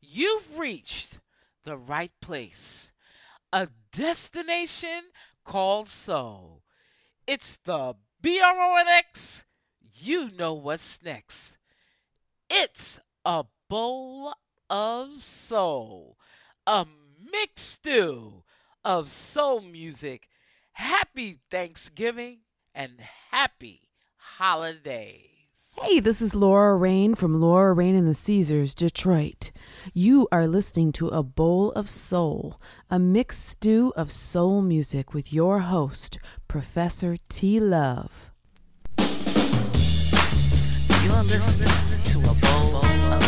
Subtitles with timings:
[0.00, 1.18] you've reached
[1.64, 2.92] the right place.
[3.52, 5.04] A destination
[5.44, 6.62] called soul.
[7.26, 9.44] It's the BRONX.
[9.94, 11.56] You know what's next.
[12.50, 14.34] It's a bowl
[14.70, 16.18] of soul,
[16.66, 16.86] a
[17.30, 18.44] mixed stew
[18.84, 20.28] of soul music.
[20.72, 22.38] Happy Thanksgiving
[22.74, 25.37] and happy holidays.
[25.82, 29.52] Hey, this is Laura Rain from Laura Rain and the Caesars, Detroit.
[29.94, 35.32] You are listening to A Bowl of Soul, a mixed stew of soul music with
[35.32, 36.18] your host,
[36.48, 37.60] Professor T.
[37.60, 38.32] Love.
[41.04, 41.68] You're listening
[42.06, 42.82] to A Bowl
[43.12, 43.22] of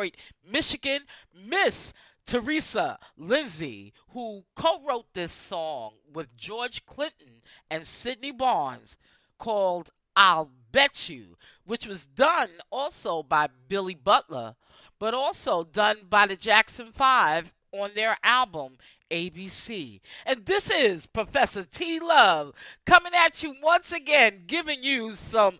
[0.00, 0.16] Detroit,
[0.50, 1.02] Michigan.
[1.34, 1.92] Miss
[2.26, 8.96] Theresa Lindsey, who co wrote this song with George Clinton and Sidney Barnes,
[9.38, 14.54] called I'll Bet You, which was done also by Billy Butler,
[14.98, 18.76] but also done by the Jackson Five on their album
[19.10, 20.00] ABC.
[20.24, 22.52] And this is Professor T Love
[22.86, 25.58] coming at you once again, giving you some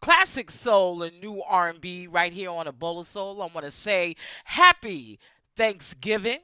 [0.00, 3.42] classic soul and new R&B right here on a bowl of soul.
[3.42, 5.18] I want to say happy
[5.56, 6.40] Thanksgiving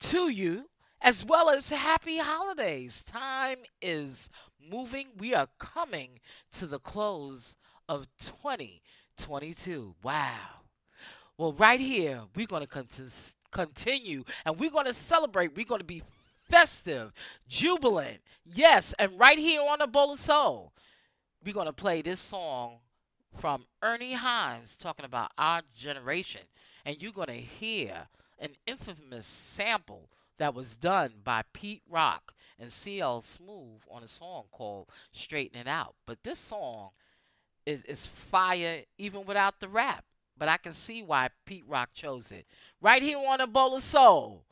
[0.00, 0.68] to you
[1.00, 3.02] as well as happy holidays.
[3.02, 4.30] Time is
[4.70, 5.08] moving.
[5.16, 6.20] We are coming
[6.52, 7.56] to the close
[7.88, 9.94] of 2022.
[10.02, 10.34] Wow.
[11.36, 13.12] Well, right here, we're going to
[13.52, 15.56] continue and we're going to celebrate.
[15.56, 16.02] We're going to be
[16.50, 17.12] festive,
[17.48, 18.18] jubilant.
[18.44, 20.72] Yes, and right here on the Bowl of Soul,
[21.44, 22.78] we're going to play this song
[23.36, 26.42] from Ernie Hines talking about our generation.
[26.84, 28.08] And you're going to hear
[28.38, 30.08] an infamous sample
[30.38, 35.66] that was done by Pete Rock and CL Smooth on a song called Straighten It
[35.66, 35.94] Out.
[36.06, 36.90] But this song
[37.66, 40.04] is, is fire even without the rap
[40.38, 42.46] but I can see why Pete Rock chose it.
[42.80, 44.44] Right here on a bowl of soul,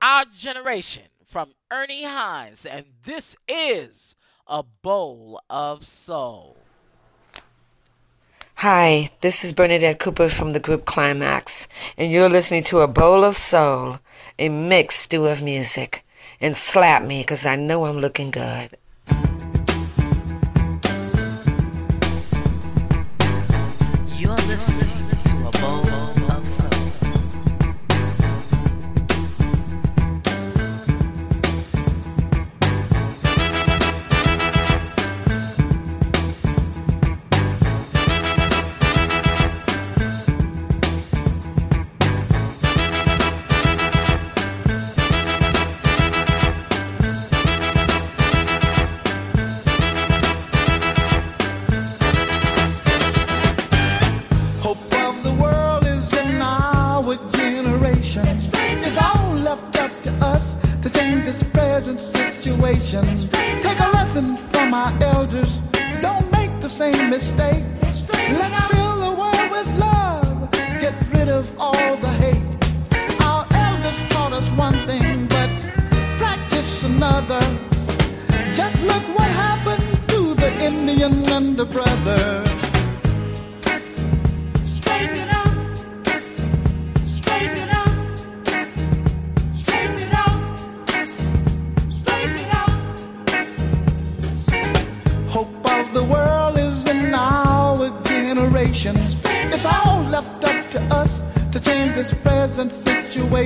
[0.00, 6.56] our generation from Ernie Hines, and this is a bowl of soul.
[8.62, 11.66] Hi, this is Bernadette Cooper from the group Klymaxx,
[11.98, 13.98] and you're listening to A Bowl of Soul,
[14.38, 16.04] a mixed stew of music.
[16.40, 18.76] And slap me, because I know I'm looking good.
[24.16, 24.91] You're listening.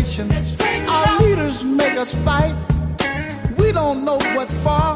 [0.09, 2.55] Our leaders make us fight.
[3.59, 4.96] We don't know what for.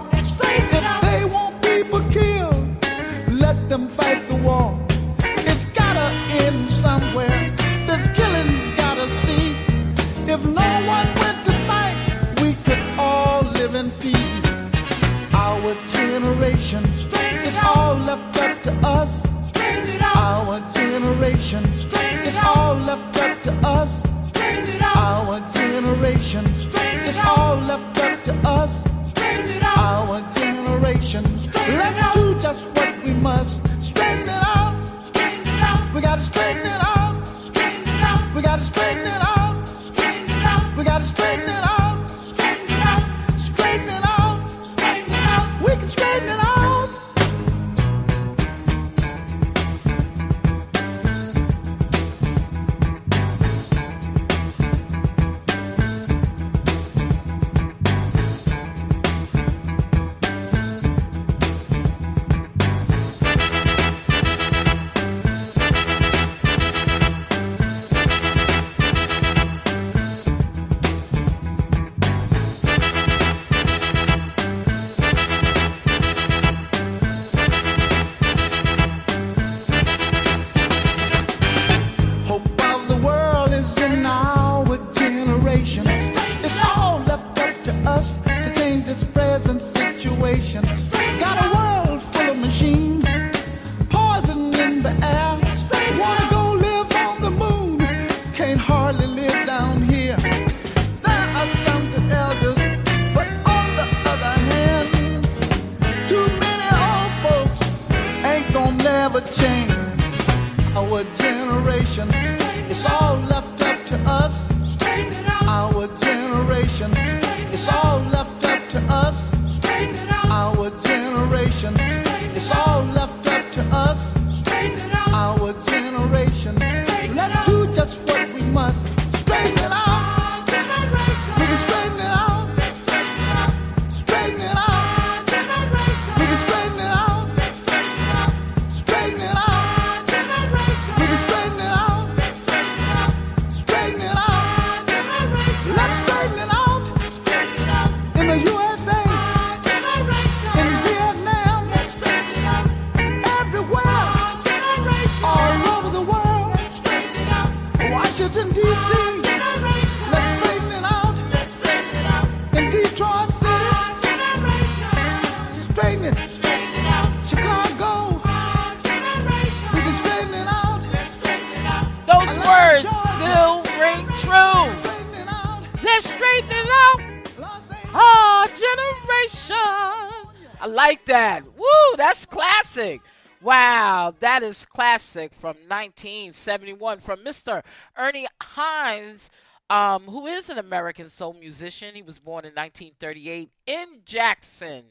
[184.50, 187.62] Memphis Classic from 1971 from Mr.
[187.96, 189.30] Ernie Hines,
[189.68, 191.94] um, who is an American soul musician.
[191.94, 194.86] He was born in 1938 in Jackson,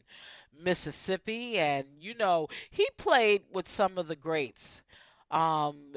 [0.57, 1.59] Mississippi.
[1.59, 4.81] And, you know, he played with some of the greats.
[5.29, 5.91] Um,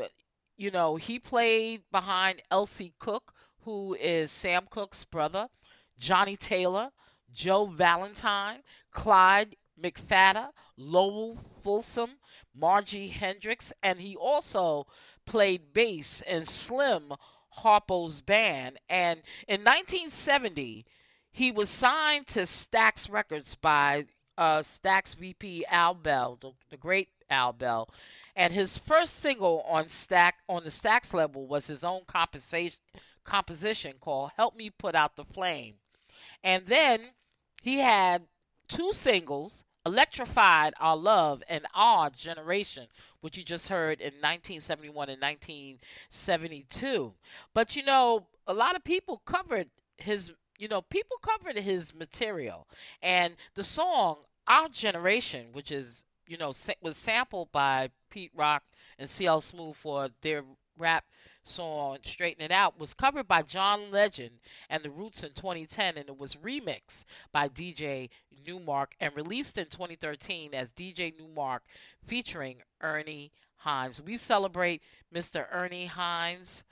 [0.56, 2.94] you know, he played behind L.C.
[2.98, 5.46] Cooke, who is Sam Cooke's brother,
[5.96, 6.90] Johnnie Taylor,
[7.32, 12.16] Joe Valentine, Clyde McFadden, Lowell Fulsom,
[12.54, 14.86] Margie Hendrix, and he also
[15.24, 17.12] played bass in Slim
[17.58, 18.78] Harpo's band.
[18.88, 20.84] And in 1970,
[21.30, 24.04] he was signed to Stax Records by
[24.36, 27.88] uh, Stax VP Al Bell, the, the great Al Bell.
[28.34, 32.80] And his first single on Stack on the Stax level was his own composition
[33.24, 35.74] composition called "Help Me Put Out the Flame."
[36.42, 37.10] And then
[37.62, 38.26] he had
[38.68, 42.86] two singles, Electrified Our Love and Our Generation,
[43.20, 47.12] which you just heard in 1971 and 1972.
[47.52, 52.68] But you know, a lot of people covered his, you know, people covered his material.
[53.02, 58.62] And the song Our Generation, which is, you know, was sampled by Pete Rock
[58.98, 60.44] and CL Smooth for their
[60.78, 61.04] rap
[61.44, 64.38] song Straighten It Out was covered by John Legend
[64.70, 68.10] and The Roots in 2010 and it was remixed by DJ
[68.46, 71.62] Nu-Mark and released in 2013 as DJ Nu-Mark
[72.06, 74.02] featuring Ernie Hines.
[74.02, 74.82] We celebrate
[75.14, 75.46] Mr.
[75.50, 76.64] Ernie Hines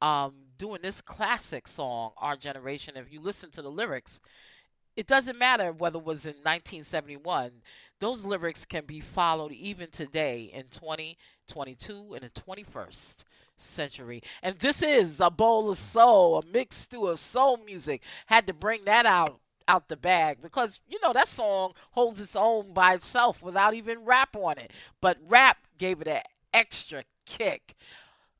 [0.00, 2.96] um, doing this classic song, Our Generation.
[2.96, 4.20] If you listen to the lyrics,
[4.96, 7.50] it doesn't matter whether it was in 1971.
[7.98, 13.24] Those lyrics can be followed even today in 2022 and the 21st
[13.56, 14.22] century.
[14.42, 18.02] And this is a bowl of soul, a mixed stew of soul music.
[18.26, 22.36] Had to bring that out out the bag because you know that song holds its
[22.36, 24.72] own by itself without even rap on it.
[25.00, 26.22] But rap gave it an
[26.54, 27.74] extra kick.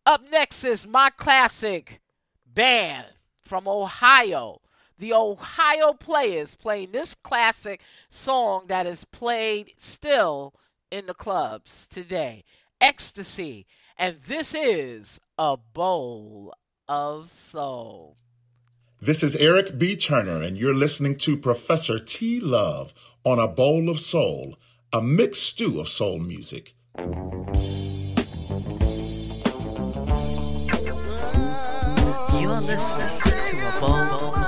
[0.05, 2.01] Up next is my classic
[2.47, 3.07] band
[3.43, 4.61] from Ohio.
[4.99, 10.55] The Ohio Players playing this classic song that is played still
[10.91, 12.45] in the clubs today.
[12.81, 13.67] Ecstasy
[13.99, 16.55] and this is a bowl
[16.89, 18.17] of soul.
[19.01, 19.97] This is Eric B.
[19.97, 22.41] Turner, and you're listening to Professor T.
[22.41, 22.93] Love
[23.25, 24.57] on A Bowl of Soul,
[24.93, 26.75] a mixed stew of soul music.
[32.41, 34.46] You're listening to A Bowl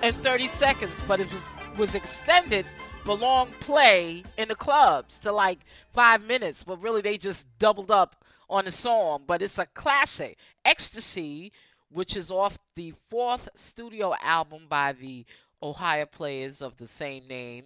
[0.00, 1.42] and 30 seconds, but it was,
[1.76, 2.68] was extended
[3.04, 5.58] for long play in the clubs to like
[5.92, 6.62] five minutes.
[6.62, 9.24] But really, they just doubled up on the song.
[9.26, 10.38] But it's a classic.
[10.64, 11.50] Ecstasy,
[11.90, 15.26] which is off the fourth studio album by the
[15.60, 17.64] Ohio Players of the same name.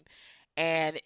[0.57, 0.99] And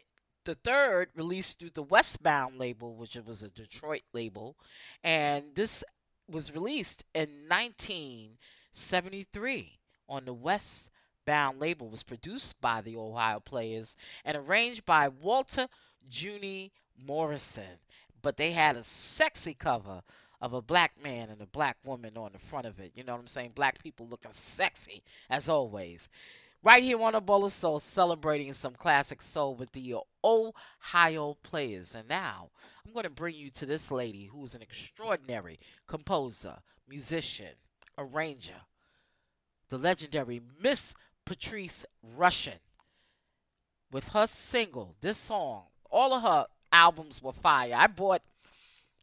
[0.48, 4.56] the third released through the Westbound label, which was a Detroit label,
[5.04, 5.84] and this
[6.26, 9.78] was released in 1973
[10.08, 11.88] on the Westbound label.
[11.88, 15.68] It was produced by the Ohio Players and arranged by Walter
[16.10, 17.80] Junie Morrison,
[18.22, 20.00] but they had a sexy cover
[20.40, 22.92] of a black man and a black woman on the front of it.
[22.94, 23.52] You know what I'm saying?
[23.54, 26.08] Black people looking sexy as always
[26.62, 31.94] right here on a bowl of soul celebrating some classic soul with the ohio players.
[31.94, 32.50] And now
[32.86, 37.54] i'm going to bring you to this lady who's an extraordinary composer musician
[37.98, 38.62] arranger
[39.68, 41.84] the legendary miss patrice
[42.16, 42.60] rushen.
[43.90, 47.74] With her single this song all of her albums were fire.
[47.74, 48.22] I bought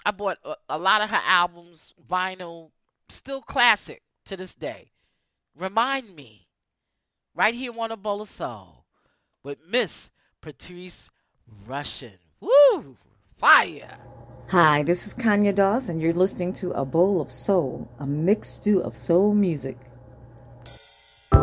[0.06, 2.72] i bought a, a lot of her albums vinyl
[3.10, 4.92] still classic to this day.
[5.56, 6.45] Remind me
[7.36, 8.86] right here on a bowl of soul
[9.44, 10.10] with Miss
[10.42, 11.10] Patrice
[11.68, 12.18] Rushen.
[12.40, 12.96] Woo!
[13.38, 13.98] Fire!
[14.50, 18.62] Hi, this is Kanya Dawes, and you're listening to A Bowl of Soul, a mixed
[18.62, 19.78] stew of soul music.
[21.32, 21.42] You're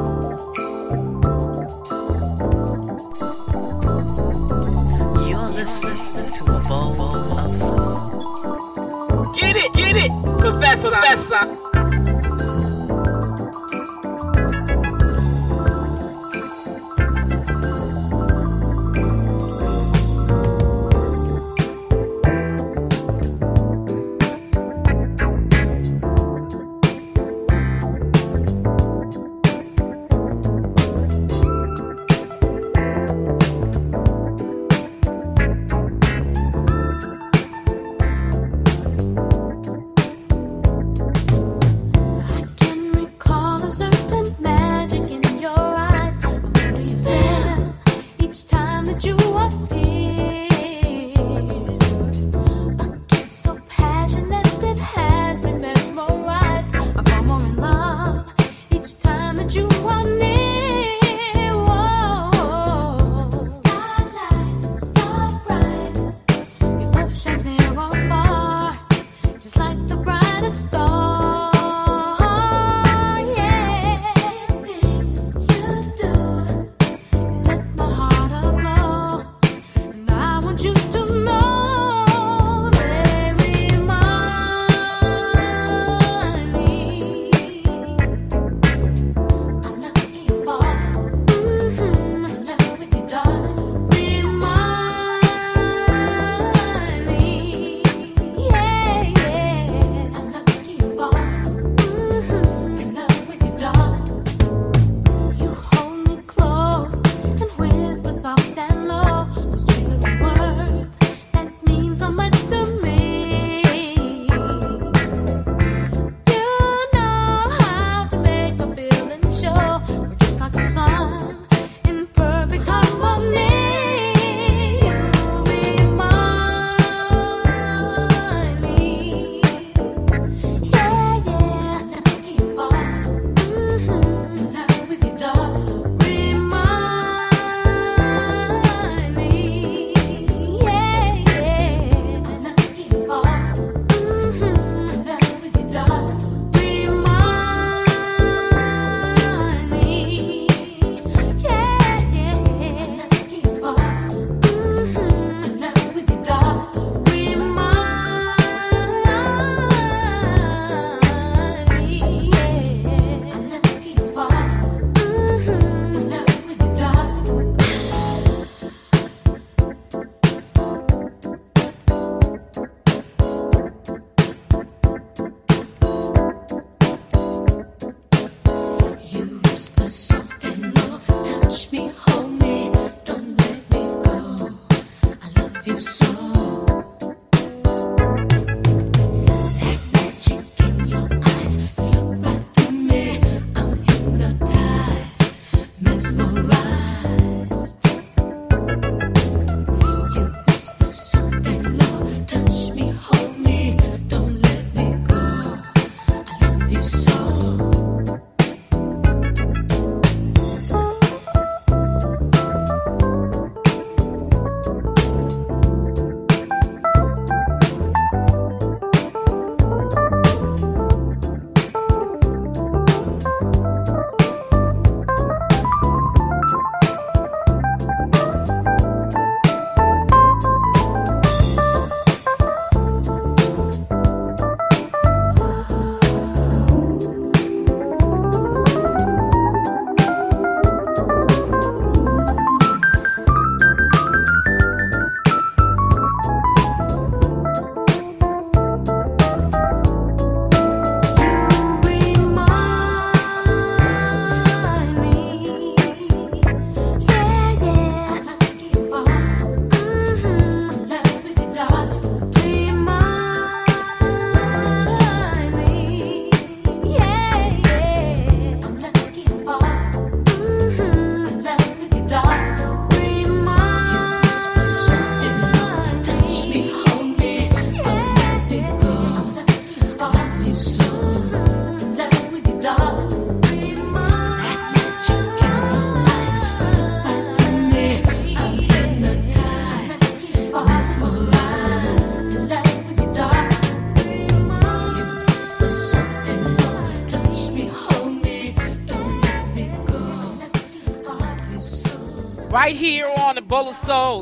[5.51, 9.35] listening to A Bowl of Soul.
[9.35, 11.02] Get it, get it, Professor!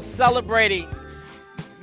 [0.00, 0.88] Celebrating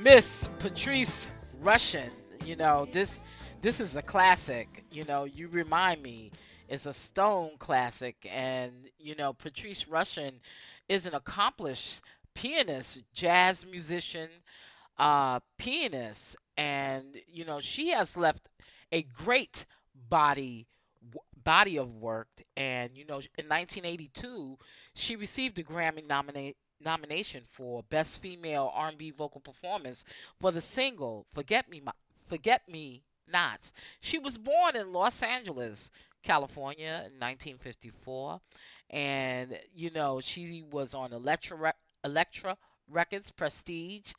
[0.00, 1.30] Miss Patrice
[1.62, 2.10] Rushen.
[2.44, 3.20] You know, this
[3.60, 4.84] this is a classic.
[4.90, 6.32] You know, you remind me
[6.68, 10.40] it's a Stone classic, and you know, Patrice Rushen
[10.88, 12.02] is an accomplished
[12.34, 14.28] pianist, jazz musician,
[14.98, 18.48] uh, pianist, and you know, she has left
[18.90, 19.66] a great
[20.08, 20.66] body
[21.44, 24.58] body of work and you know in 1982
[24.94, 30.04] she received a grammy nomina- nomination for best female r&b vocal performance
[30.40, 31.82] for the single forget me
[32.28, 35.90] forget me nots she was born in los angeles
[36.22, 38.40] california in 1954
[38.90, 42.56] and you know she was on elektra elektra
[42.88, 44.12] records prestige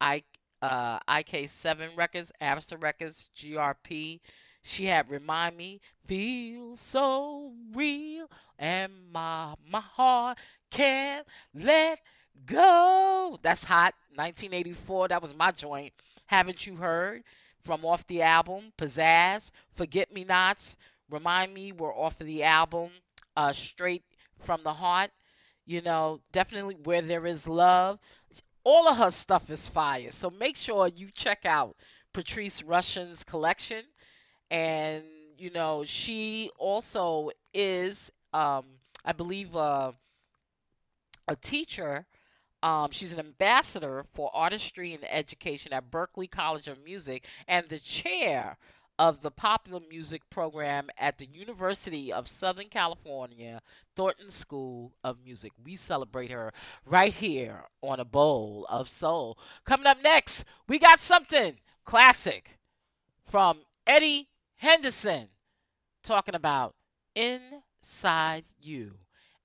[0.00, 0.22] i
[0.64, 4.20] uh, IK7 Records, Amster Records, GRP.
[4.64, 10.38] She had Remind Me, Feel So Real, and my, my heart
[10.70, 12.00] can't let
[12.46, 13.38] go.
[13.42, 13.94] That's hot.
[14.14, 15.92] 1984, that was my joint.
[16.26, 17.22] Haven't You Heard?
[17.60, 20.76] From off the album, Pizzazz, Forget Me Nots,
[21.10, 22.90] Remind Me we're off of the album,
[23.36, 24.02] uh, Straight
[24.38, 25.10] from the Heart.
[25.66, 28.00] You know, definitely Where There Is Love
[28.64, 30.10] all of her stuff is fire.
[30.10, 31.76] So make sure you check out
[32.12, 33.84] Patrice Rushen's collection.
[34.54, 35.02] And,
[35.36, 38.64] you know, she also is, um,
[39.04, 39.90] I believe, uh,
[41.26, 42.06] a teacher.
[42.62, 47.80] Um, she's an ambassador for artistry and education at Berklee College of Music and the
[47.80, 48.56] chair
[48.96, 53.60] of the popular music program at the University of Southern California,
[53.96, 55.50] Thornton School of Music.
[55.64, 56.52] We celebrate her
[56.86, 59.36] right here on a bowl of soul.
[59.64, 62.56] Coming up next, we got something classic
[63.26, 65.28] from Eddie Henderson
[66.02, 66.74] talking about
[67.14, 68.94] Inside You.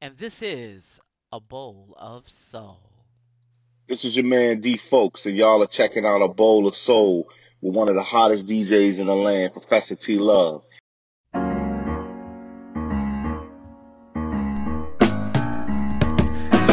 [0.01, 0.99] And this is
[1.31, 2.79] a bowl of soul.
[3.87, 7.27] This is your man D Folks, and y'all are checking out a bowl of soul
[7.61, 10.63] with one of the hottest DJs in the land, Professor T Love.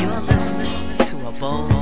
[0.00, 1.75] You're listening to a bowl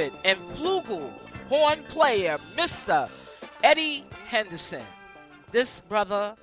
[0.00, 1.10] trumpet and flugel
[1.48, 3.10] horn player, Mr.
[3.62, 4.82] Eddie Henderson.
[5.52, 6.36] This brother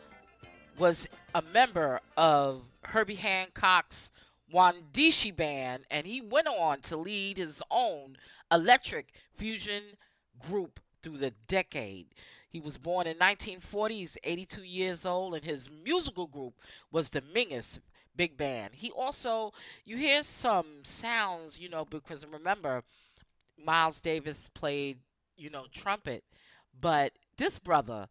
[0.77, 4.11] was a member of Herbie Hancock's
[4.53, 8.17] Mwandishi band, and he went on to lead his own
[8.51, 9.83] electric fusion
[10.47, 12.07] group through the decade.
[12.49, 13.97] He was born in 1940.
[13.97, 16.53] He's 82 years old, and his musical group
[16.91, 17.79] was the Mingus
[18.15, 18.75] Big Band.
[18.75, 22.83] He also, you hear some sounds, you know, because remember,
[23.63, 24.99] Miles Davis played,
[25.35, 26.23] you know, trumpet,
[26.79, 28.07] but this brother,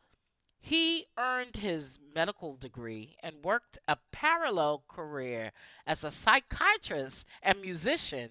[0.59, 5.52] he earned his medical degree and worked a parallel career
[5.87, 8.30] as a psychiatrist and musician,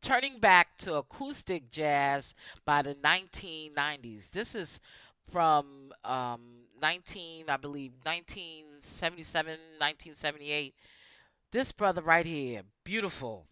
[0.00, 4.30] turning back to acoustic jazz by the 1990s.
[4.30, 4.80] This is
[5.30, 10.74] from um, 19, I believe, 1977, 1978.
[11.50, 13.46] This brother right here, beautiful,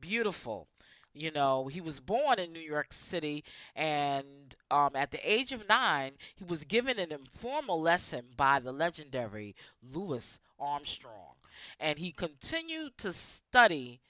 [0.00, 0.68] beautiful.
[1.14, 3.44] You know, he was born in New York City,
[3.76, 8.72] and um, at the age of nine, he was given an informal lesson by the
[8.72, 11.34] legendary Louis Armstrong.
[11.78, 14.00] And he continued to study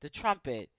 [0.00, 0.70] the trumpet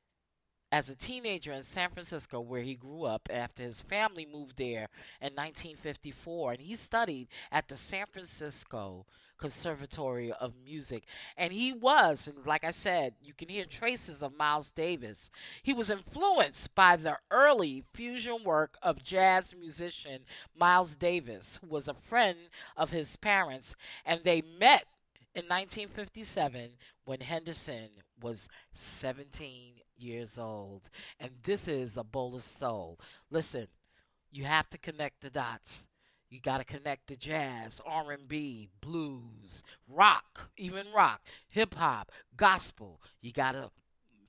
[0.71, 4.87] as a teenager in San Francisco, where he grew up after his family moved there
[5.19, 6.53] in 1954.
[6.53, 9.05] And he studied at the San Francisco
[9.41, 11.03] Conservatory of Music.
[11.35, 15.31] And he was, and like I said, you can hear traces of Miles Davis.
[15.63, 20.19] He was influenced by the early fusion work of jazz musician
[20.55, 22.37] Miles Davis, who was a friend
[22.77, 23.75] of his parents,
[24.05, 24.85] and they met
[25.33, 26.69] in 1957
[27.05, 27.89] when Henderson
[28.21, 30.89] was 17 years old.
[31.19, 32.99] And this is a bowl of soul.
[33.31, 33.67] Listen,
[34.31, 35.87] you have to connect the dots.
[36.31, 43.01] You got to connect the jazz, R&B, blues, rock, even rock, hip hop, gospel.
[43.19, 43.69] You got to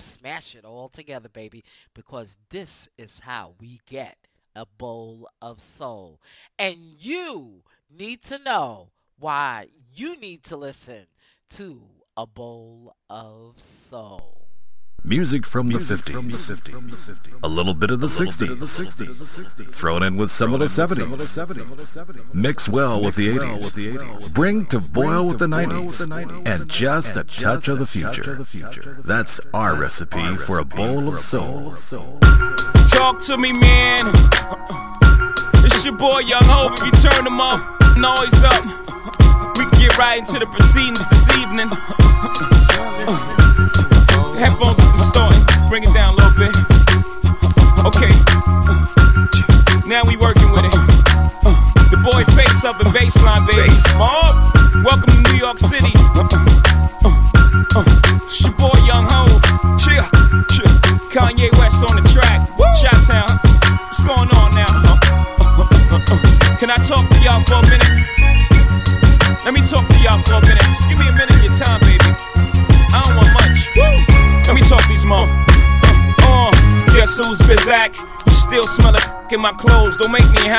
[0.00, 1.62] smash it all together, baby,
[1.94, 4.16] because this is how we get
[4.56, 6.20] a bowl of soul.
[6.58, 11.06] And you need to know why you need to listen
[11.50, 11.82] to
[12.16, 14.41] a bowl of soul.
[15.04, 17.18] Music from the 50s.
[17.42, 19.74] A little bit of the 60s.
[19.74, 22.32] Thrown in with some of the 70s.
[22.32, 24.32] Mix well with the 80s.
[24.32, 26.46] Bring to boil with the 90s.
[26.46, 28.46] And just a touch of the future.
[29.04, 31.74] That's our recipe for a bowl of soul.
[32.86, 34.12] Talk to me, man.
[35.64, 36.74] It's your boy Young Hope.
[36.80, 37.60] If you turn them up,
[37.96, 38.64] noise up.
[39.58, 42.51] We can get right into the proceedings this evening.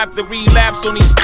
[0.04, 1.16] Have to relapse on these.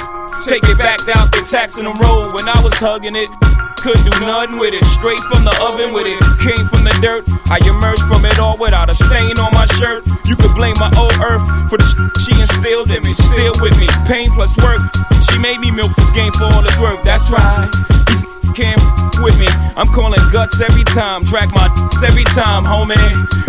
[0.47, 2.31] Take it back out, get taxing the road.
[2.31, 3.27] When I was hugging it,
[3.75, 4.85] couldn't do nothing with it.
[4.95, 6.15] Straight from the oven with it.
[6.39, 7.27] Came from the dirt.
[7.51, 10.07] I emerged from it all without a stain on my shirt.
[10.23, 13.11] You could blame my old earth for the sh- she instilled in me.
[13.11, 13.91] Still with me.
[14.07, 14.79] Pain plus work.
[15.27, 17.03] She made me milk this game for all its work.
[17.03, 17.67] That's right.
[18.55, 18.81] Can't
[19.21, 19.47] with me.
[19.75, 21.23] I'm calling guts every time.
[21.23, 21.67] Drag my
[22.05, 22.97] every time, homie.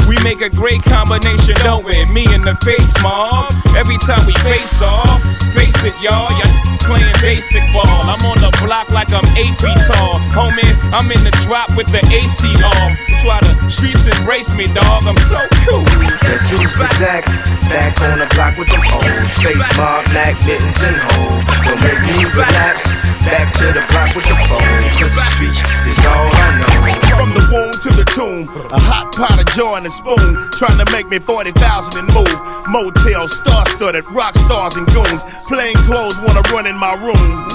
[0.08, 2.04] We make a great combination, don't we?
[2.10, 3.52] Me in the face, mob.
[3.76, 5.22] Every time we face off,
[5.54, 6.30] face it, y'all.
[6.34, 8.02] Y'all playing basic ball.
[8.10, 10.74] I'm on the block like I'm eight feet tall, homie.
[10.90, 12.92] I'm in the drop with the AC off.
[13.06, 15.06] That's why the streets embrace me, dog.
[15.06, 15.86] I'm so cool.
[16.26, 17.24] Guess who's Bazak?
[17.70, 21.46] Back on the block with them old Space mob, Mac, mittens, and hoes.
[21.62, 22.90] Don't make me relapse.
[23.22, 24.89] Back to the block with the phone.
[24.98, 27.16] Cause the street is all I know.
[27.16, 30.78] From the womb to the tomb, a hot pot of joy and a spoon, trying
[30.80, 31.52] to make me 40,000
[31.98, 32.38] and move.
[32.68, 35.22] Motel, star studded, rock stars and goons.
[35.46, 37.46] Plain clothes wanna run in my room.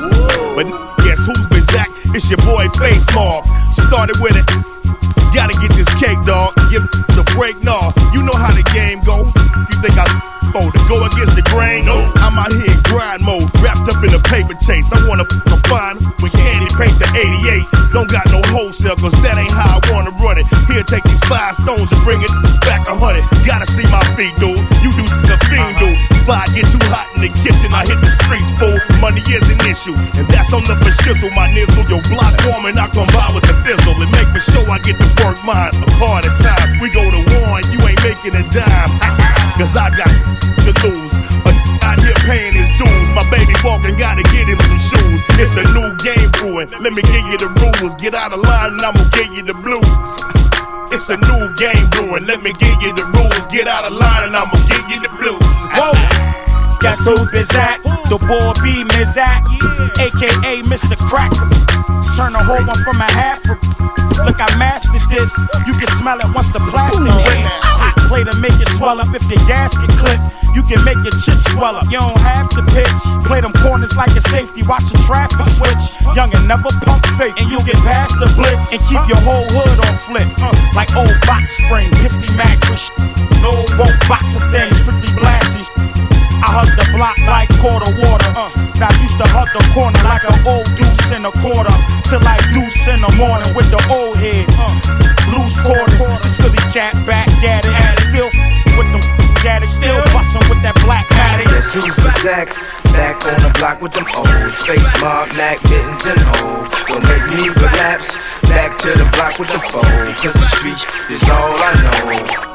[0.56, 0.69] But
[1.04, 1.89] guess who's been Zach?
[2.13, 3.43] It's your boy Face Mob.
[3.74, 4.85] Started with it.
[5.34, 6.55] Gotta get this cake, dog.
[6.71, 7.91] Give a break, nah.
[8.13, 9.27] You know how the game go.
[9.27, 10.08] You think I
[10.55, 11.84] for to go against the grain?
[11.84, 11.99] No.
[12.23, 14.88] I'm out here in grind mode, wrapped up in a paper chase.
[14.95, 15.58] I wanna a
[16.23, 17.91] with candy paint the 88.
[17.91, 20.47] Don't got no wholesale, cause that ain't how I wanna run it.
[20.71, 22.31] Here, take these five stones and bring it
[22.63, 23.27] back a hundred.
[23.43, 24.55] Gotta see my feet, dude.
[24.79, 25.99] You do the fiend, dude.
[26.23, 28.79] Fire get too hot in the kitchen, I hit the streets, fool.
[29.03, 31.29] Money is an issue, and that's on the shizzle.
[31.36, 33.93] My nizzle, your block warm and I come by with the fizzle.
[33.99, 36.78] And make for sure I get to work mine a at a time.
[36.78, 38.93] We go to war and you ain't making a dime.
[39.58, 40.13] Cause I got
[40.62, 41.13] to lose.
[41.50, 43.10] A out here paying his dues.
[43.17, 45.19] My baby walking, gotta get him some shoes.
[45.41, 46.69] It's a new game brewing.
[46.86, 47.95] Let me give you the rules.
[47.95, 50.12] Get out of line and I'ma give you the blues.
[50.93, 52.26] It's a new game brewing.
[52.30, 53.45] Let me give you the rules.
[53.48, 55.41] Get out of line and I'ma give you the blues.
[55.74, 56.24] Whoa.
[56.86, 57.82] Guess who Bizak?
[58.13, 59.41] The boy B Mizak,
[59.98, 60.93] aka Mr.
[61.10, 61.34] Crack.
[62.13, 63.41] Turn a whole one from a half.
[64.21, 65.34] Look, I mastered this.
[65.65, 67.58] You can smell it once the plastic hits.
[67.82, 69.10] Hot play to make it swell up.
[69.17, 70.21] If your gasket clip,
[70.54, 71.89] you can make your chips swell up.
[71.89, 73.02] You don't have to pitch.
[73.26, 75.98] Play them corners like a safety, watching traffic switch.
[76.13, 79.50] Young and never pump fake, and you'll get past the blitz and keep your whole
[79.50, 80.30] hood on flip.
[80.38, 82.93] Uh, like old box spring, pissy mattress.
[83.41, 85.65] No, won't box a thing, strictly blasting.
[86.45, 88.29] I hug the block like quarter water.
[88.77, 91.73] I used to hug the corner like an old deuce in a quarter.
[92.05, 94.62] Till I deuce in the morning with the old heads.
[95.34, 96.05] Loose quarters.
[96.21, 97.97] This Philly cat back at it.
[98.13, 98.29] Still
[98.77, 99.01] with them
[99.41, 99.73] at it.
[99.73, 101.49] Still bustin' with that black matic.
[101.49, 102.53] Guess who's Bazak?
[102.93, 106.69] Back on the block with them old Space mob, Mac, mittens, and hoes.
[106.86, 108.21] Don't make me relapse.
[108.45, 110.13] Back to the block with the phone.
[110.21, 112.55] Cause the streets is all I know.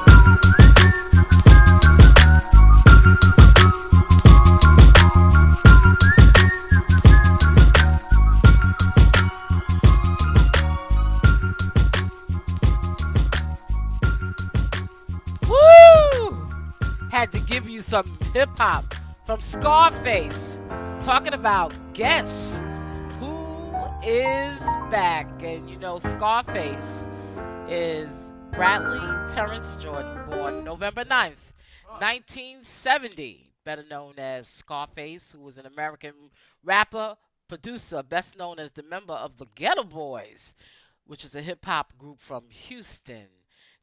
[17.11, 18.95] Had to give you some hip hop
[19.25, 20.57] from Scarface.
[21.03, 22.63] Talking about guess
[23.19, 24.61] who is
[24.93, 25.27] back.
[25.43, 27.09] And you know, Scarface
[27.69, 29.01] is Bradley
[29.35, 31.51] Terrence Jordan, born November 9th,
[31.99, 33.55] 1970.
[33.65, 36.15] Better known as Scarface, who was an American
[36.63, 37.17] rapper,
[37.49, 40.55] producer, best known as the member of the Geto Boys,
[41.05, 43.40] which is a hip hop group from Houston.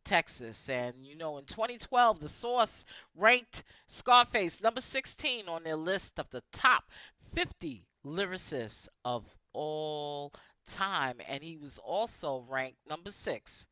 [0.08, 0.70] Texas.
[0.70, 2.86] And you know, in 2012, The Source
[3.16, 6.86] ranked Scarface number 16 on their list of the top
[7.34, 10.34] 50 lyricists of all
[10.66, 11.18] time.
[11.28, 13.68] And he was also ranked number six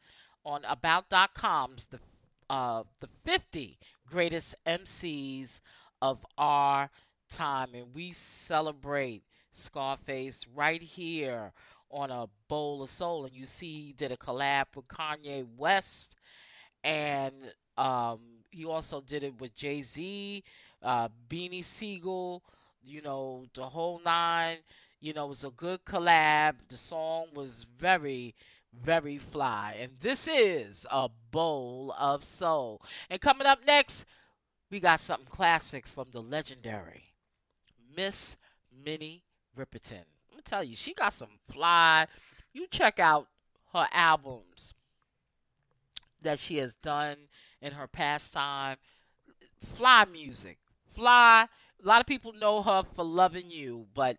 [0.46, 2.00] on About.com's the
[2.48, 5.62] uh, the 50 greatest MCs
[6.02, 6.92] of our
[7.32, 7.70] time.
[7.74, 11.54] And we celebrate Scarface right here
[11.90, 13.26] on a bowl of soul.
[13.26, 16.16] And you see, he did a collab with Kanye West
[16.86, 17.34] and
[17.78, 18.20] um,
[18.52, 20.44] he also did it with Jay Z,
[20.84, 22.44] uh, Beanie Sigel,
[22.84, 24.58] you know, the whole nine.
[25.02, 26.56] You know, it was a good collab.
[26.70, 28.36] The song was very,
[28.72, 29.78] very fly.
[29.80, 32.82] And this is a bowl of soul.
[33.10, 34.06] And coming up next,
[34.70, 37.14] we got something classic from the legendary
[37.96, 38.38] Miss
[38.86, 39.24] Minnie
[39.58, 40.06] Riperton.
[40.30, 42.08] Let me tell you, she got some fly.
[42.54, 43.28] You check out
[43.74, 44.74] her albums
[46.26, 47.17] that she has done
[47.61, 48.78] in her pastime.
[49.76, 50.57] Fly music,
[50.93, 51.47] fly.
[51.84, 54.17] A lot of people know her for loving you, but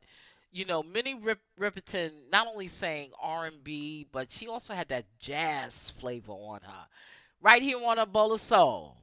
[0.50, 4.88] you know, Minnie Rip- Riperton not only sang R and B, but she also had
[4.88, 6.86] that jazz flavor on her.
[7.42, 8.96] Right here on a bowl of soul,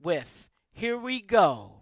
[0.00, 1.75] with "Here We Go."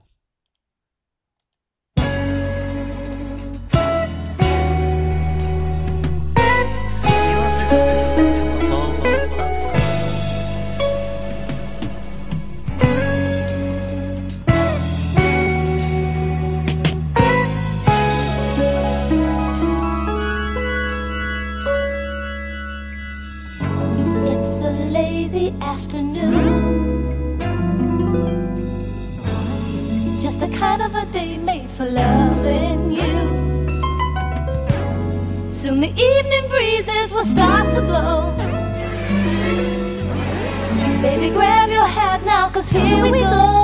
[25.35, 27.39] Lazy afternoon.
[30.18, 33.14] Just the kind of a day made for loving you.
[35.49, 38.32] Soon the evening breezes will start to blow.
[41.03, 43.64] Baby, grab your hat now, cause here we go.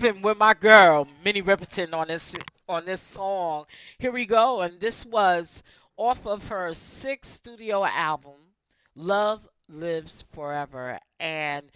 [0.00, 2.34] With my girl Minnie Riperton on this
[2.66, 3.66] on this song.
[3.98, 5.62] Here we go, and this was
[5.94, 8.54] off of her sixth studio album,
[8.94, 11.66] Love Lives Forever, and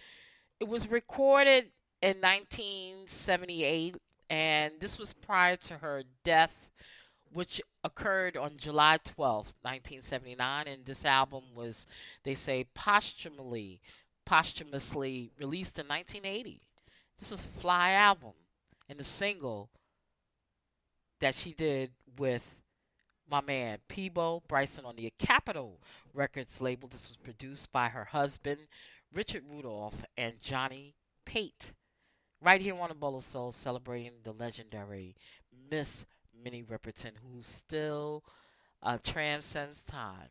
[0.59, 1.65] it was recorded
[2.01, 3.95] in 1978,
[4.31, 6.71] and this was prior to her death,
[7.31, 10.67] which occurred on July 12th, 1979.
[10.67, 11.85] And this album was,
[12.23, 13.81] they say, posthumously
[14.25, 16.64] posthumously released in 1980.
[17.19, 18.33] This was a fly album,
[18.89, 19.69] and the single
[21.19, 22.61] that she did with
[23.29, 25.79] my man Peabo Bryson on the Capitol
[26.13, 26.87] Records label.
[26.87, 28.59] This was produced by her husband
[29.13, 30.93] Richard Rudolph and Johnny
[31.25, 31.73] Pate.
[32.41, 35.15] Right here on the Bowl of Soul, celebrating the legendary
[35.71, 36.05] Miss
[36.43, 38.23] Minnie Riperton, who still
[38.83, 40.29] uh, transcends time.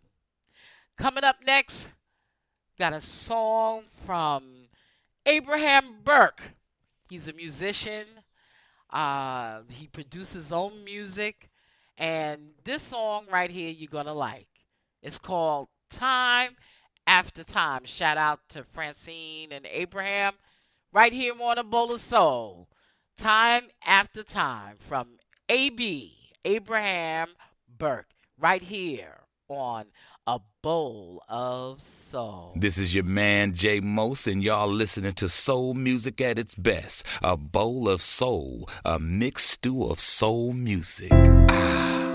[0.97, 1.89] Coming up next,
[2.78, 4.68] got a song from
[5.26, 6.43] Abraham Burke.
[7.15, 8.07] He's a musician.
[8.91, 11.49] Uh, he produces his own music.
[11.97, 14.49] And this song right here, you're going to like.
[15.01, 16.57] It's called Time
[17.07, 17.85] After Time.
[17.85, 20.33] Shout out to Francine and Abraham
[20.93, 22.69] right here on a bowl of soul.
[23.17, 27.29] Time After Time from AB, Abraham
[27.79, 29.85] Burke, right here on
[30.27, 32.55] a bowl of soul.
[32.57, 37.05] This is your man Jay Mose, and y'all listening to soul music at its best.
[37.22, 41.12] A bowl of soul, a mixed stew of soul music.
[41.12, 42.14] You're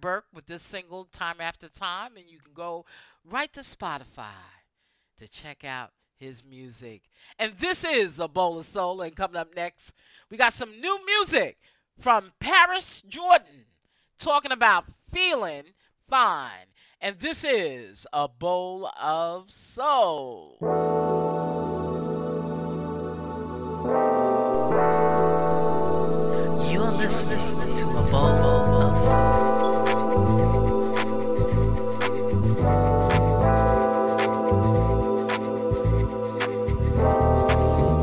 [0.00, 2.84] Burke with this single time after time, and you can go
[3.24, 4.26] right to Spotify
[5.18, 7.02] to check out his music.
[7.38, 9.00] And this is a bowl of soul.
[9.02, 9.94] And coming up next,
[10.30, 11.58] we got some new music
[11.98, 13.66] from Paris Jordan
[14.18, 15.64] talking about feeling
[16.08, 16.66] fine.
[17.00, 21.17] And this is a bowl of soul.
[26.98, 28.98] listen, listen to a of.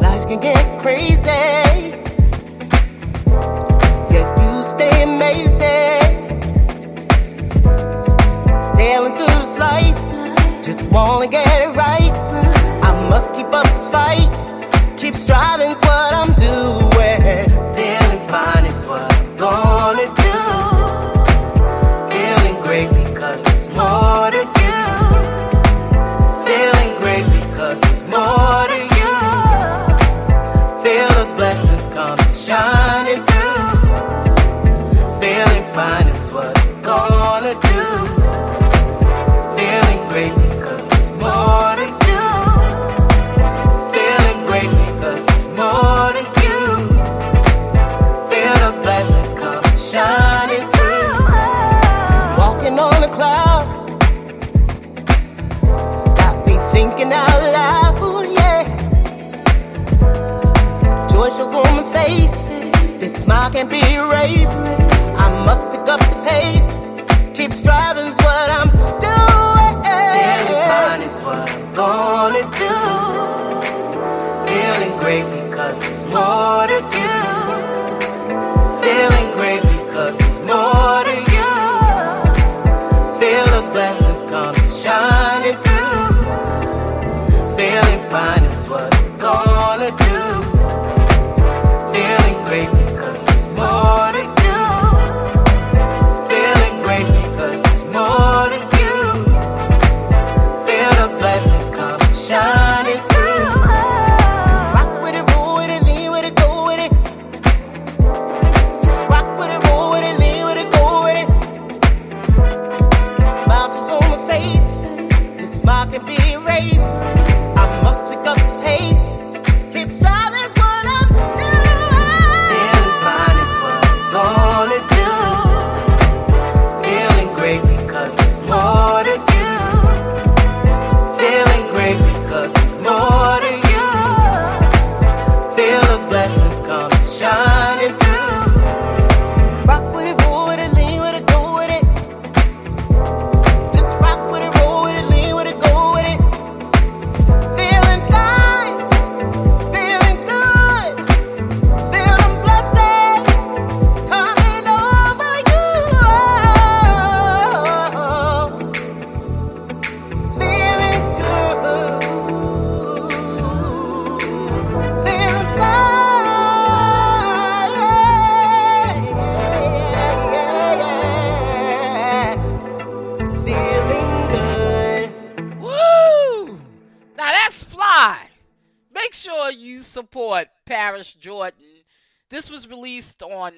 [0.02, 1.28] Life can get crazy.
[4.14, 6.02] Yet you stay amazing.
[8.76, 10.00] Sailing through this life,
[10.64, 12.14] just wanna get it right.
[12.82, 14.32] I must keep up the fight.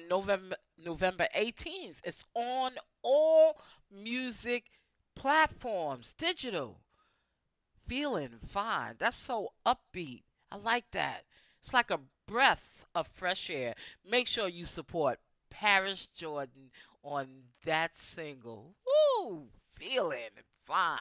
[0.08, 1.96] November November 18th.
[2.04, 2.72] It's on
[3.02, 3.58] all
[3.90, 4.64] music
[5.14, 6.80] platforms, digital.
[7.86, 8.94] Feeling fine.
[8.98, 10.22] That's so upbeat.
[10.50, 11.24] I like that.
[11.62, 13.74] It's like a breath of fresh air.
[14.08, 15.18] Make sure you support
[15.50, 16.70] Paris Jordan
[17.02, 17.26] on
[17.64, 18.74] that single.
[18.86, 19.48] Woo!
[19.74, 20.98] Feeling fine.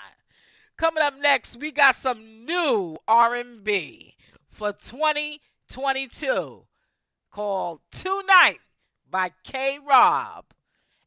[0.77, 4.15] Coming up next, we got some new R&B
[4.49, 6.65] for 2022
[7.31, 8.59] called Tonight
[9.09, 10.45] by K Rob.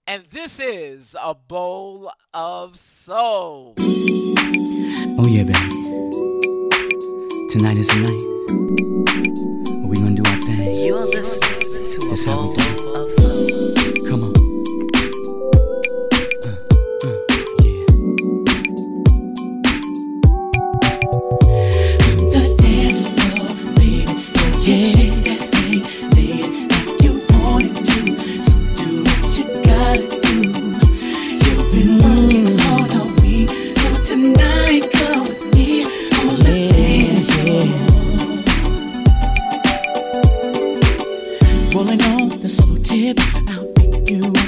[0.07, 3.74] And this is A Bowl of Soul.
[3.78, 5.59] Oh, yeah, baby.
[7.51, 8.20] Tonight is the night.
[9.86, 10.84] We're gonna do our thing.
[10.84, 12.53] You're listening to A Bowl
[41.97, 42.28] going on?
[42.41, 43.18] This whole tip,
[43.49, 44.39] I'll pick you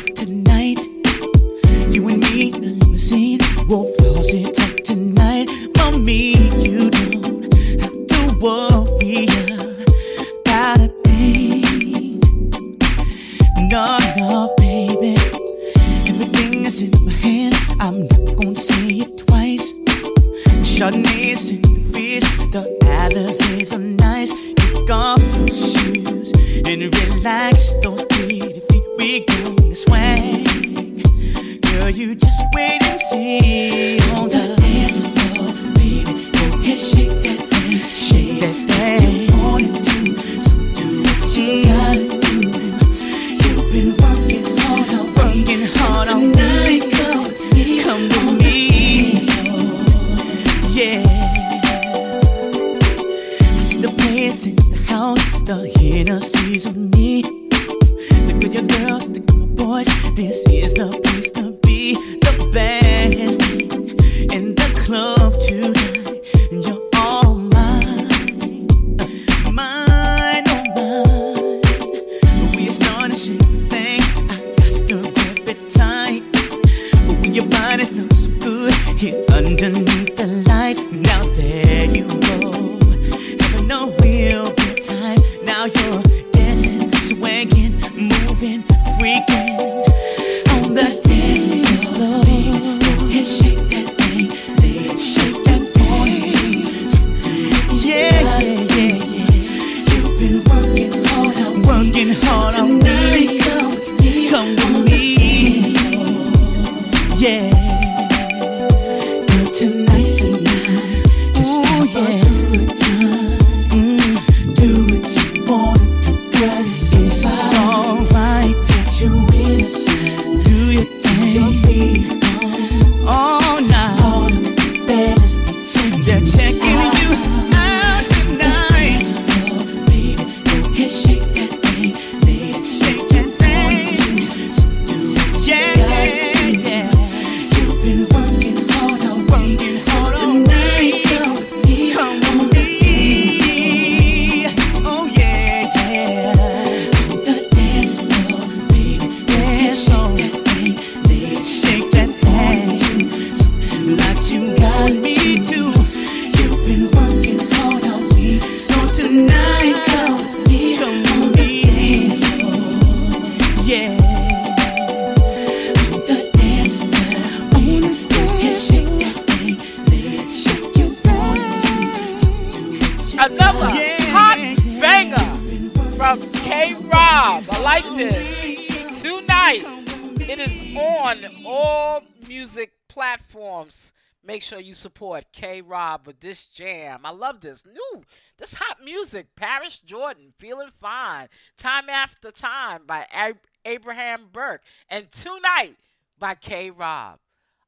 [184.42, 187.02] make sure you support K Rob with this jam.
[187.04, 187.64] I love this.
[187.64, 188.02] New,
[188.38, 189.28] this hot music.
[189.36, 191.28] Paris Jordan, Feeling Fine.
[191.56, 194.62] Time After Time by Ab- Abraham Burke.
[194.88, 195.76] And Tonight
[196.18, 197.20] by K Rob.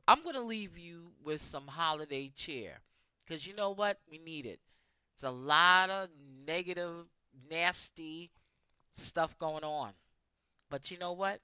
[0.08, 2.80] I'm going to leave you with some holiday cheer
[3.24, 4.00] because you know what?
[4.10, 4.58] We need it.
[5.14, 6.08] It's a lot of
[6.44, 7.06] negative,
[7.48, 8.32] nasty
[8.92, 9.92] stuff going on.
[10.70, 11.38] But you know what?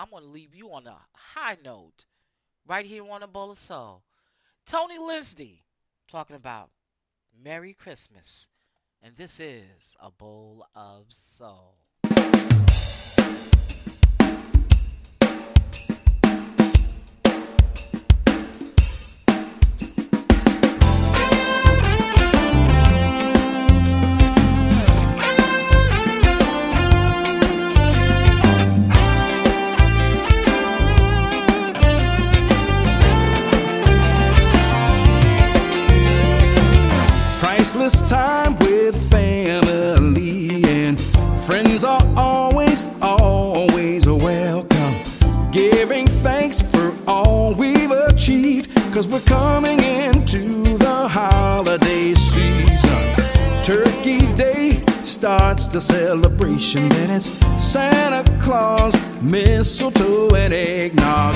[0.00, 2.06] I'm going to leave you on a high note
[2.66, 4.02] right here on a bowl of soul.
[4.66, 5.62] Tony Lindsey
[6.08, 6.70] talking about
[7.42, 8.48] Merry Christmas.
[9.02, 11.83] And this is A Bowl of Soul.
[37.84, 40.98] Priceless time with family and
[41.44, 45.02] friends are always, always welcome.
[45.50, 53.16] Giving thanks for all we've achieved, cause we're coming into the holiday season.
[53.62, 57.28] Turkey Day starts the celebration, then it's
[57.62, 61.34] Santa Claus, mistletoe, and eggnog.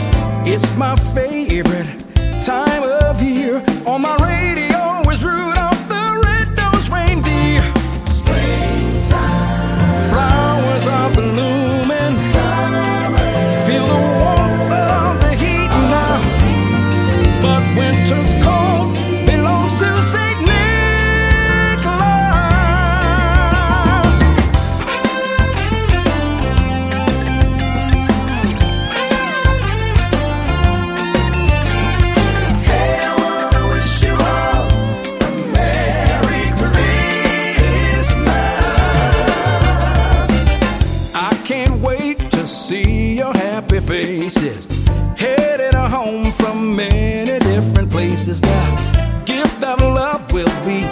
[0.49, 2.07] It's my favorite
[2.41, 3.63] time of year.
[3.85, 5.58] On my radio is Rudolph
[10.79, 12.15] Flowers are blooming.
[13.67, 16.21] Feel the warmth of the heat now.
[17.43, 18.78] But winter's cold
[48.29, 48.41] places.
[48.41, 50.83] The gift of love will be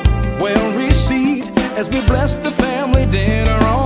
[0.40, 3.85] well received as we bless the family dinner on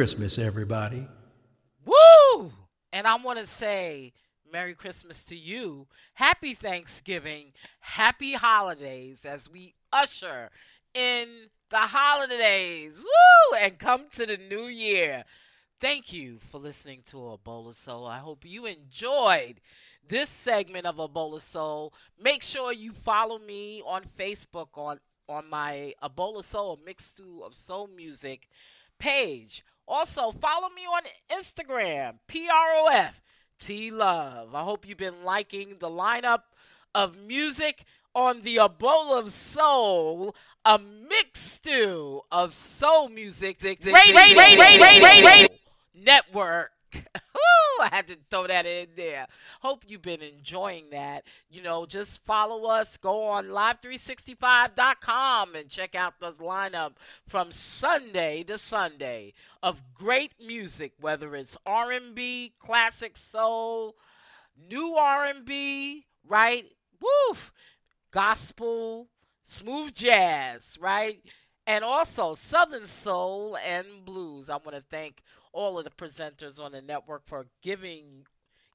[0.00, 1.06] Christmas, everybody.
[1.84, 2.52] Woo!
[2.90, 4.14] And I want to say
[4.50, 5.88] Merry Christmas to you.
[6.14, 7.52] Happy Thanksgiving.
[7.80, 10.48] Happy holidays as we usher
[10.94, 13.04] in the holidays.
[13.04, 13.58] Woo!
[13.58, 15.24] And come to the new year.
[15.82, 18.06] Thank you for listening to A Bowl of Soul.
[18.06, 19.60] I hope you enjoyed
[20.08, 21.92] this segment of A Bowl of Soul.
[22.18, 27.44] Make sure you follow me on Facebook on on my A Bowl of Soul, a
[27.44, 28.48] of soul music
[28.98, 29.62] page.
[29.86, 33.20] Also, follow me on Instagram, PROF
[33.58, 34.54] T Love.
[34.54, 36.42] I hope you've been liking the lineup
[36.94, 43.60] of music on the A Bowl of Soul, a mixed stew of soul music.
[45.94, 46.72] Network.
[47.84, 49.26] I had to throw that in there.
[49.60, 51.24] Hope you've been enjoying that.
[51.48, 52.98] You know, just follow us.
[52.98, 60.92] Go on live365.com and check out this lineup from Sunday to Sunday of great music,
[61.00, 63.94] whether it's R&B, classic soul,
[64.68, 66.66] new R&B, right?
[67.00, 67.52] Woof,
[68.10, 69.08] gospel,
[69.42, 71.22] smooth jazz, right?
[71.66, 74.50] And also Southern Soul and Blues.
[74.50, 75.22] I want to thank
[75.52, 78.26] all of the presenters on the network for giving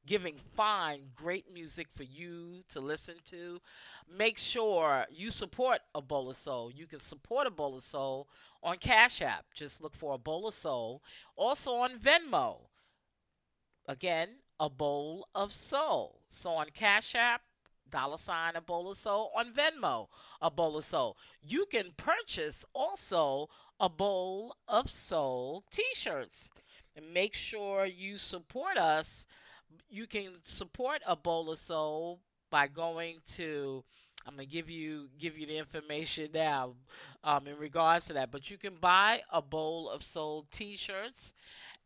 [0.06, 3.60] giving fine, great music for you to listen to.
[4.08, 6.72] Make sure you support a bowl of soul.
[6.72, 8.28] You can support a bowl of soul
[8.62, 9.46] on Cash App.
[9.56, 11.02] Just look for a bowl of soul.
[11.36, 12.68] Also on Venmo.
[13.88, 16.22] Again, a bowl of soul.
[16.30, 17.42] So on Cash App,
[17.90, 20.08] dollar sign a bowl of soul on Venmo,
[20.42, 21.18] a bowl of soul.
[21.42, 23.50] You can purchase also
[23.80, 26.50] a bowl of soul t-shirts.
[26.96, 29.26] And make sure you support us.
[29.90, 33.84] You can support a bowl of soul by going to
[34.26, 36.74] I'm gonna give you give you the information now
[37.24, 38.32] um, in regards to that.
[38.32, 41.34] But you can buy a bowl of soul T-shirts,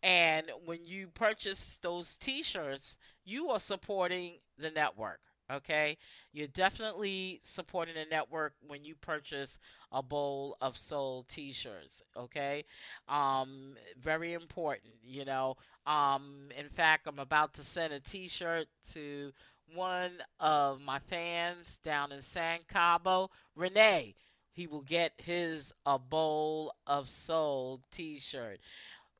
[0.01, 5.19] and when you purchase those T-shirts, you are supporting the network.
[5.51, 5.97] Okay,
[6.31, 9.59] you're definitely supporting the network when you purchase
[9.91, 12.03] a bowl of soul T-shirts.
[12.15, 12.65] Okay,
[13.07, 14.93] um, very important.
[15.03, 19.33] You know, um, in fact, I'm about to send a T-shirt to
[19.73, 24.15] one of my fans down in San Cabo, Renee.
[24.51, 28.59] He will get his a bowl of soul T-shirt.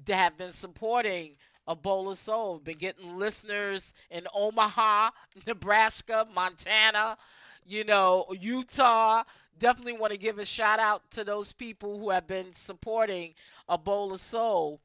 [0.05, 1.35] that have been supporting
[1.67, 2.59] a bowl of soul.
[2.59, 5.11] Been getting listeners in Omaha,
[5.47, 7.17] Nebraska, Montana,
[7.65, 9.23] you know, Utah.
[9.57, 13.33] Definitely want to give a shout out to those people who have been supporting
[13.67, 14.79] a bowl of soul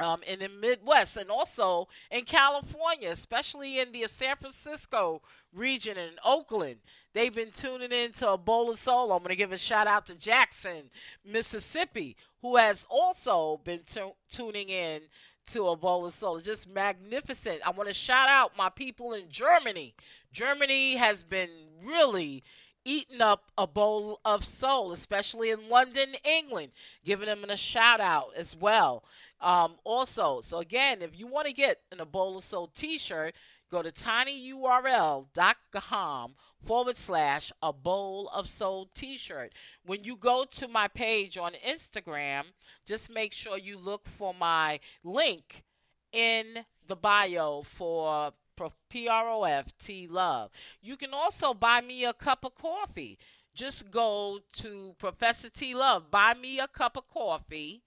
[0.00, 5.22] um, in the Midwest and also in California, especially in the San Francisco
[5.54, 6.76] region and Oakland.
[7.12, 9.12] They've been tuning in to a bowl of soul.
[9.12, 10.90] I'm going to give a shout out to Jackson,
[11.24, 15.02] Mississippi, who has also been tu- tuning in
[15.48, 16.38] to a bowl of soul.
[16.40, 17.66] Just magnificent.
[17.66, 19.94] I want to shout out my people in Germany.
[20.32, 21.50] Germany has been
[21.84, 22.44] really
[22.84, 26.70] eating up a bowl of soul, especially in London, England.
[27.04, 29.02] Giving them a shout out as well.
[29.40, 32.98] Um, also, so again, if you want to get an a bowl of soul t
[32.98, 33.34] shirt,
[33.70, 35.24] go to tinyurl.com
[36.64, 39.54] forward slash a bowl of soul t shirt.
[39.84, 42.52] When you go to my page on Instagram,
[42.86, 45.64] just make sure you look for my link
[46.12, 50.50] in the bio for Pro- PROFT Love.
[50.82, 53.18] You can also buy me a cup of coffee.
[53.54, 57.82] Just go to Professor T Love, buy me a cup of coffee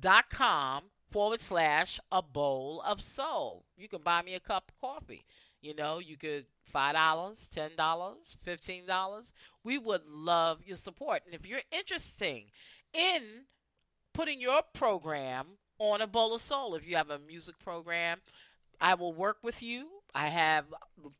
[0.00, 3.64] dot com forward slash a bowl of soul.
[3.76, 5.24] You can buy me a cup of coffee.
[5.60, 9.32] You know, you could five dollars, ten dollars, fifteen dollars.
[9.62, 11.22] We would love your support.
[11.26, 12.44] And if you're interested
[12.94, 13.22] in
[14.14, 18.20] putting your program on a bowl of soul, if you have a music program,
[18.80, 19.86] I will work with you.
[20.14, 20.64] I have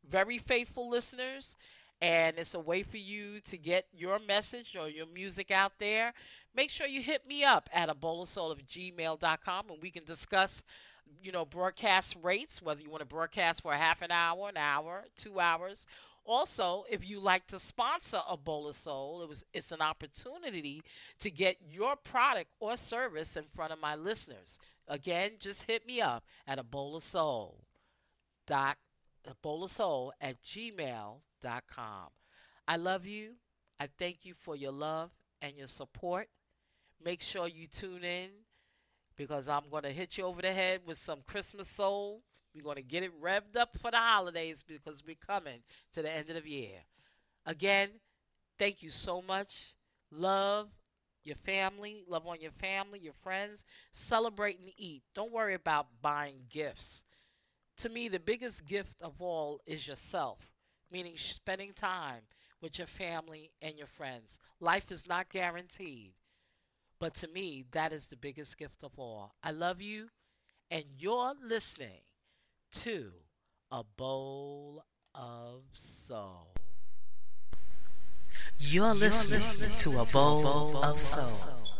[0.09, 1.55] very faithful listeners,
[2.01, 6.13] and it's a way for you to get your message or your music out there.
[6.55, 10.63] Make sure you hit me up at bowl of gmail.com and we can discuss,
[11.21, 15.05] you know, broadcast rates, whether you want to broadcast for half an hour, an hour,
[15.15, 15.85] two hours.
[16.25, 20.83] Also, if you like to sponsor a bowl of soul, it was it's an opportunity
[21.19, 24.59] to get your product or service in front of my listeners.
[24.87, 26.63] Again, just hit me up at a
[29.23, 32.07] bowl soul dot a bowl of soul at gmail.com.
[32.67, 33.31] I love you.
[33.79, 35.11] I thank you for your love
[35.41, 36.27] and your support.
[37.03, 38.29] Make sure you tune in
[39.15, 42.21] because I'm going to hit you over the head with some Christmas soul.
[42.53, 45.59] We're going to get it revved up for the holidays because we're coming
[45.93, 46.83] to the end of the year.
[47.45, 47.89] Again,
[48.59, 49.73] thank you so much.
[50.11, 50.69] Love
[51.23, 55.03] your family, love on your family, your friends, celebrate and eat.
[55.13, 57.03] Don't worry about buying gifts.
[57.81, 60.53] To me, the biggest gift of all is yourself,
[60.91, 62.21] meaning spending time
[62.61, 64.37] with your family and your friends.
[64.59, 66.13] Life is not guaranteed,
[66.99, 69.33] but to me, that is the biggest gift of all.
[69.43, 70.09] I love you,
[70.69, 72.03] and you're listening
[72.73, 73.13] to
[73.71, 74.83] A Bowl
[75.15, 76.53] of Soul.
[78.59, 81.61] You're listening to A Bowl of Soul.